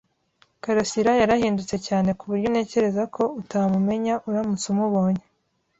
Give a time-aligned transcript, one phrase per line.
[0.63, 5.23] karasira yarahindutse cyane kuburyo ntekereza ko utamumenya uramutse umubonye.